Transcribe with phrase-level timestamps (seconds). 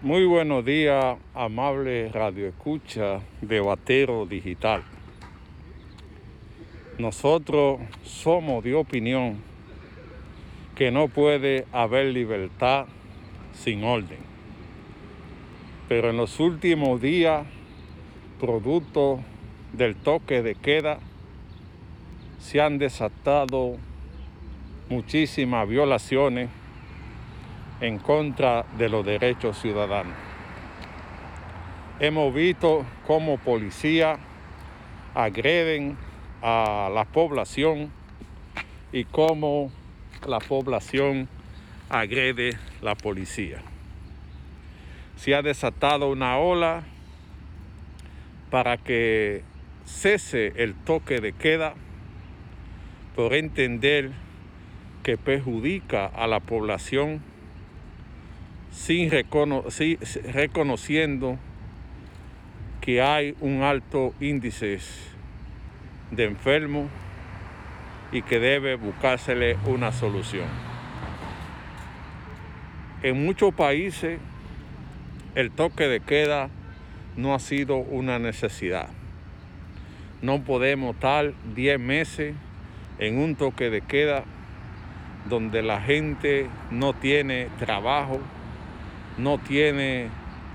[0.00, 4.84] Muy buenos días, amable radioescucha de Batero Digital.
[6.98, 9.42] Nosotros somos de opinión
[10.76, 12.86] que no puede haber libertad
[13.52, 14.20] sin orden.
[15.88, 17.44] Pero en los últimos días,
[18.38, 19.18] producto
[19.72, 21.00] del toque de queda,
[22.38, 23.78] se han desatado
[24.88, 26.50] muchísimas violaciones
[27.80, 30.14] en contra de los derechos ciudadanos.
[32.00, 34.18] Hemos visto cómo policías
[35.14, 35.96] agreden
[36.42, 37.90] a la población
[38.92, 39.70] y cómo
[40.26, 41.28] la población
[41.88, 43.62] agrede la policía.
[45.16, 46.84] Se ha desatado una ola
[48.50, 49.42] para que
[49.84, 51.74] cese el toque de queda
[53.16, 54.12] por entender
[55.02, 57.22] que perjudica a la población
[58.70, 61.38] sin reconociendo
[62.80, 64.78] que hay un alto índice
[66.10, 66.88] de enfermos
[68.12, 70.46] y que debe buscársele una solución.
[73.02, 74.18] En muchos países
[75.34, 76.48] el toque de queda
[77.16, 78.88] no ha sido una necesidad.
[80.22, 82.34] No podemos estar 10 meses
[82.98, 84.24] en un toque de queda
[85.28, 88.18] donde la gente no tiene trabajo,
[89.18, 90.08] no tiene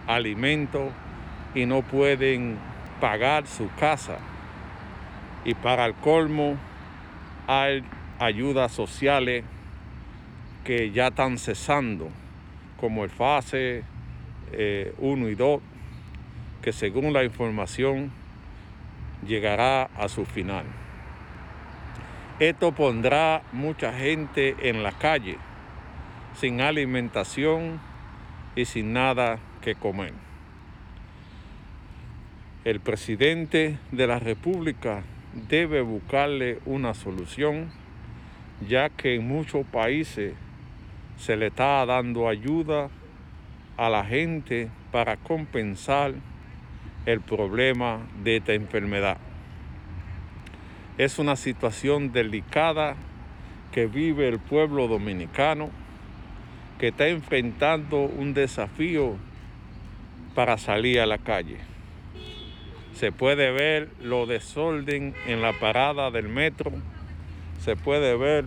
[0.07, 0.91] alimento
[1.53, 2.57] y no pueden
[2.99, 4.17] pagar su casa.
[5.45, 6.55] Y para el colmo
[7.47, 7.83] hay
[8.19, 9.43] ayudas sociales
[10.63, 12.09] que ya están cesando,
[12.79, 13.83] como el fase
[14.97, 15.61] 1 eh, y 2,
[16.61, 18.11] que según la información
[19.27, 20.65] llegará a su final.
[22.39, 25.37] Esto pondrá mucha gente en la calle,
[26.39, 27.79] sin alimentación
[28.55, 30.13] y sin nada que comer.
[32.63, 35.03] El presidente de la República
[35.49, 37.71] debe buscarle una solución,
[38.67, 40.33] ya que en muchos países
[41.17, 42.89] se le está dando ayuda
[43.77, 46.13] a la gente para compensar
[47.05, 49.17] el problema de esta enfermedad.
[50.97, 52.95] Es una situación delicada
[53.71, 55.71] que vive el pueblo dominicano
[56.83, 59.15] que está enfrentando un desafío
[60.35, 61.55] para salir a la calle.
[62.93, 66.73] Se puede ver lo desorden en la parada del metro,
[67.61, 68.43] se puede ver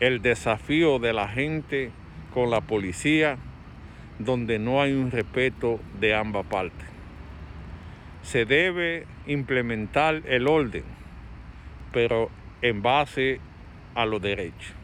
[0.00, 1.90] el desafío de la gente
[2.32, 3.36] con la policía,
[4.18, 6.88] donde no hay un respeto de ambas partes.
[8.22, 10.84] Se debe implementar el orden,
[11.92, 12.30] pero
[12.62, 13.40] en base
[13.94, 14.75] a los derechos.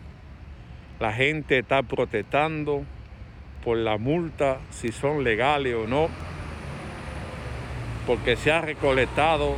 [1.02, 2.84] La gente está protestando
[3.64, 6.08] por la multa, si son legales o no,
[8.06, 9.56] porque se ha recolectado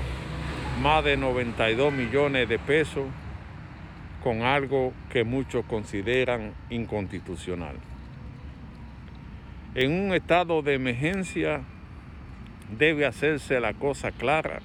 [0.80, 3.04] más de 92 millones de pesos
[4.22, 7.76] con algo que muchos consideran inconstitucional.
[9.74, 11.60] En un estado de emergencia
[12.70, 14.62] debe hacerse la cosa clara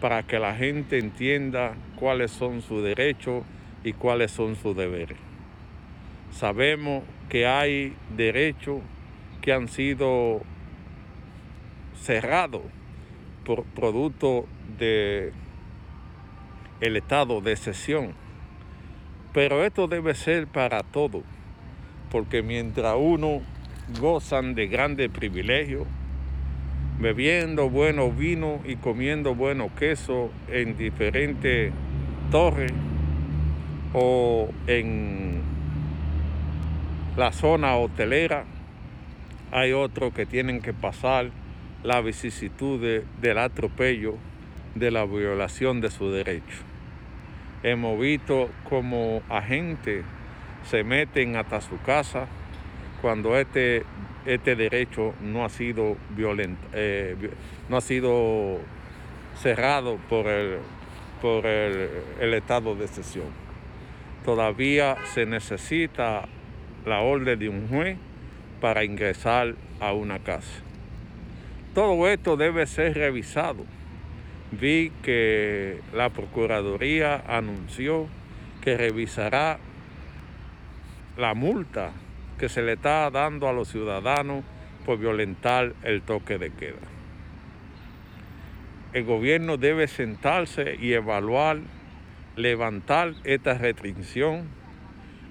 [0.00, 3.44] para que la gente entienda cuáles son sus derechos
[3.84, 5.31] y cuáles son sus deberes.
[6.32, 8.80] Sabemos que hay derechos
[9.42, 10.40] que han sido
[11.94, 12.62] cerrados
[13.44, 14.46] por producto
[14.78, 15.32] de
[16.80, 18.14] el estado de excepción.
[19.32, 21.22] Pero esto debe ser para todos,
[22.10, 23.40] porque mientras uno
[24.00, 25.86] gozan de grandes privilegios,
[26.98, 31.72] bebiendo buenos vinos y comiendo buenos quesos en diferentes
[32.30, 32.72] torres
[33.94, 35.41] o en
[37.16, 38.44] la zona hotelera,
[39.50, 41.30] hay otros que tienen que pasar
[41.82, 42.80] la vicisitud
[43.20, 44.14] del atropello,
[44.74, 46.58] de la violación de su derecho.
[47.62, 50.04] Hemos visto como agentes
[50.64, 52.26] se meten hasta su casa
[53.02, 53.82] cuando este,
[54.24, 57.16] este derecho no ha sido violento, eh,
[57.68, 58.58] no ha sido
[59.40, 60.58] cerrado por el,
[61.20, 63.26] por el estado de excepción.
[64.24, 66.28] Todavía se necesita
[66.86, 67.96] la orden de un juez
[68.60, 70.62] para ingresar a una casa.
[71.74, 73.64] Todo esto debe ser revisado.
[74.52, 78.06] Vi que la Procuraduría anunció
[78.60, 79.58] que revisará
[81.16, 81.92] la multa
[82.38, 84.44] que se le está dando a los ciudadanos
[84.84, 86.78] por violentar el toque de queda.
[88.92, 91.58] El gobierno debe sentarse y evaluar,
[92.36, 94.48] levantar esta restricción,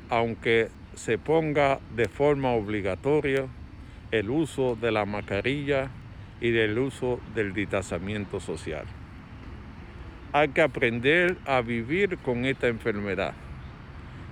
[0.10, 3.46] aunque se ponga de forma obligatoria
[4.12, 5.90] el uso de la mascarilla
[6.42, 8.86] y del uso del distanciamiento social.
[10.34, 13.34] Hay que aprender a vivir con esta enfermedad.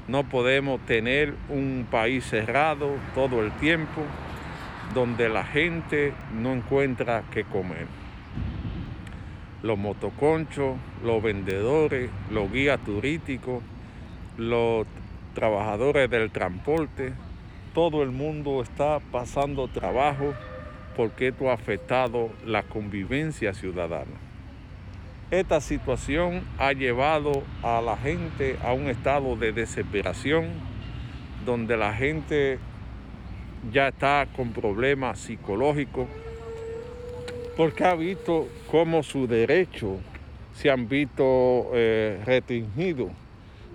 [0.08, 4.02] No podemos tener un país cerrado todo el tiempo
[4.94, 7.86] donde la gente no encuentra qué comer.
[9.62, 13.62] Los motoconchos, los vendedores, los guías turísticos,
[14.38, 14.88] los
[15.40, 17.14] trabajadores del transporte,
[17.74, 20.34] todo el mundo está pasando trabajo
[20.98, 24.20] porque esto ha afectado la convivencia ciudadana.
[25.32, 30.50] Esta situación ha llevado a la gente a un estado de desesperación
[31.46, 32.60] donde la gente
[33.72, 36.10] ya está con problemas psicológicos
[37.56, 40.00] porque ha visto cómo su derecho
[40.54, 43.12] se han visto eh, restringidos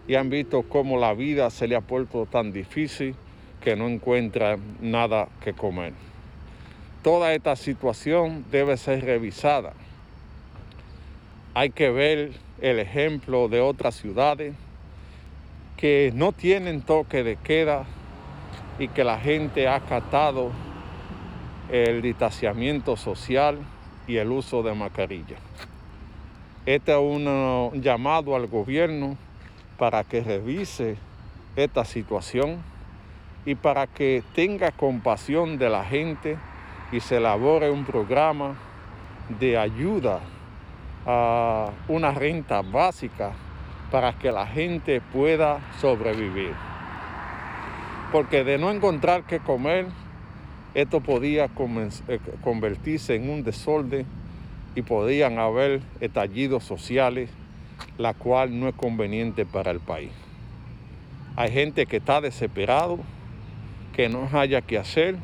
[0.06, 3.14] y han visto cómo la vida se le ha puesto tan difícil
[3.60, 5.94] que no encuentra nada que comer.
[7.02, 9.72] Toda esta situación debe ser revisada.
[11.54, 14.54] Hay que ver el ejemplo de otras ciudades
[15.76, 17.84] que no tienen toque de queda
[18.78, 20.50] y que la gente ha acatado
[21.70, 23.58] el distanciamiento social
[24.06, 25.36] y el uso de mascarilla.
[26.66, 29.16] Este es un llamado al gobierno
[29.78, 30.96] para que revise
[31.56, 32.62] esta situación
[33.46, 36.36] y para que tenga compasión de la gente
[36.92, 38.56] y se elabore un programa
[39.40, 40.20] de ayuda
[41.06, 43.32] a una renta básica
[43.90, 46.52] para que la gente pueda sobrevivir.
[48.12, 49.86] Porque de no encontrar qué comer,
[50.74, 54.06] esto podía eh, convertirse en un desorden
[54.74, 57.30] y podían haber estallidos sociales,
[57.98, 60.10] la cual no es conveniente para el país.
[61.36, 62.98] Hay gente que está desesperado,
[63.92, 65.16] que no haya que hacer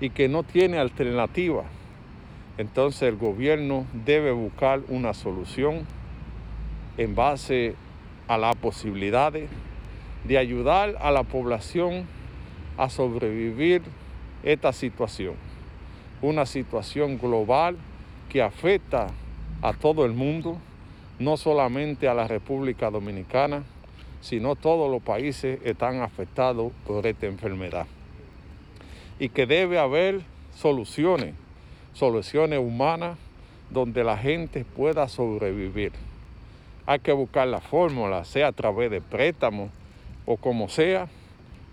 [0.00, 1.64] y que no tiene alternativa.
[2.58, 5.86] Entonces el gobierno debe buscar una solución
[6.98, 7.74] en base
[8.28, 9.48] a las posibilidades
[10.24, 12.06] de ayudar a la población
[12.76, 13.82] a sobrevivir
[14.42, 15.34] esta situación.
[16.22, 17.76] Una situación global
[18.28, 19.08] que afecta
[19.62, 20.58] a todo el mundo,
[21.20, 23.62] no solamente a la República Dominicana,
[24.22, 27.86] sino todos los países están afectados por esta enfermedad.
[29.18, 30.22] Y que debe haber
[30.56, 31.34] soluciones,
[31.92, 33.18] soluciones humanas
[33.68, 35.92] donde la gente pueda sobrevivir.
[36.86, 39.70] Hay que buscar la fórmula, sea a través de préstamos
[40.24, 41.08] o como sea,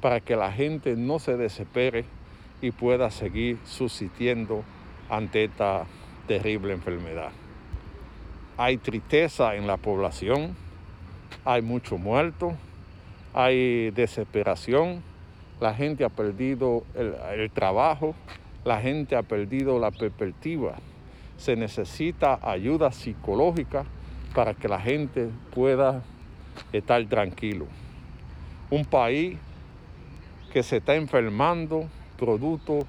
[0.01, 2.03] para que la gente no se desespere
[2.61, 4.63] y pueda seguir subsistiendo
[5.09, 5.85] ante esta
[6.27, 7.31] terrible enfermedad.
[8.59, 10.55] Hay tristeza en la población,
[11.45, 12.55] hay muchos muertos,
[13.31, 15.03] hay desesperación,
[15.59, 18.15] la gente ha perdido el, trabajo,
[18.65, 20.73] la gente ha perdido la perspectiva.
[21.37, 23.85] Se necesita ayuda psicológica
[24.33, 26.01] para que la gente pueda
[26.73, 27.67] estar tranquilo.
[28.71, 29.37] Un país
[30.51, 31.87] que se está enfermando
[32.17, 32.79] producto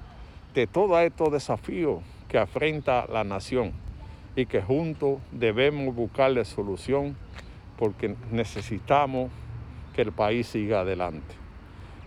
[0.55, 3.71] de todos estos desafíos que afrenta la nación
[4.35, 7.15] y que juntos debemos buscarle solución
[7.77, 9.31] porque necesitamos
[9.95, 11.35] que el país siga adelante.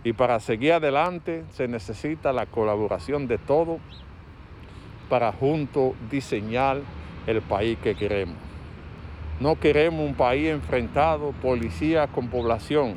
[0.03, 3.79] Y para seguir adelante se necesita la colaboración de todos
[5.09, 6.81] para juntos diseñar
[7.27, 8.35] el país que queremos.
[9.39, 12.95] No queremos un país enfrentado, policía con población.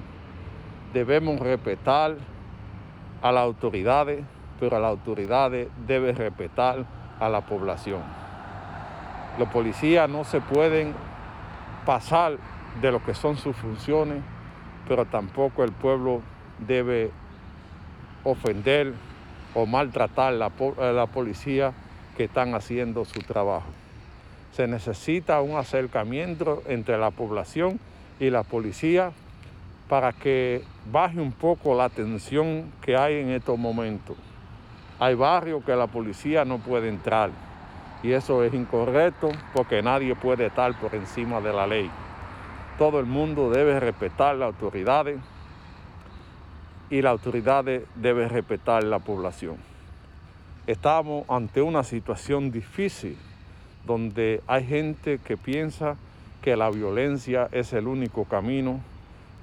[0.93, 2.17] Debemos respetar
[3.23, 4.25] a las autoridades,
[4.61, 6.85] pero las autoridades deben respetar
[7.19, 8.26] a la población.
[9.39, 10.95] Los policías no se pueden
[11.85, 12.39] pasar
[12.81, 14.23] de lo que son sus funciones,
[14.89, 16.23] pero tampoco el pueblo
[16.59, 17.11] debe
[18.25, 18.95] ofender
[19.55, 20.51] o maltratar a la,
[20.93, 21.73] la policía
[22.17, 23.69] que están haciendo su trabajo.
[24.53, 27.79] Se necesita un acercamiento entre la población
[28.19, 29.13] y la policía
[29.89, 34.17] para que baje un poco la tensión que hay en estos momentos.
[34.99, 37.31] Hay barrios que la policía no puede entrar
[38.07, 41.91] y eso es incorrecto porque nadie puede estar por encima de la ley.
[42.79, 45.19] Todo el mundo debe respetar las autoridades
[46.89, 49.57] y las autoridades deben respetar la población.
[50.69, 53.17] Estamos ante una situación difícil
[53.85, 55.97] donde hay gente que piensa
[56.43, 58.79] que la violencia es el único camino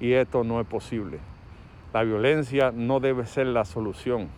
[0.00, 1.18] y esto no es posible.
[1.92, 4.28] La violencia no debe ser la solución.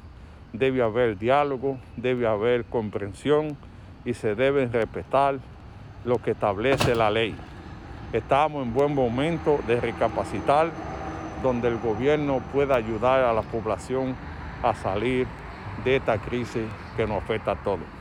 [0.52, 3.56] Debe haber diálogo, debe haber comprensión
[4.06, 5.34] y se debe respetar
[6.04, 7.34] lo que establece la ley.
[8.12, 10.70] Estamos en buen momento de recapacitar
[11.42, 14.14] donde el gobierno pueda ayudar a la población
[14.62, 15.26] a salir
[15.84, 16.62] de esta crisis
[16.96, 17.96] que nos afecta a todos.